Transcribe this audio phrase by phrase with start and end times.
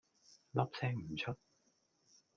[0.55, 1.35] 粒聲唔出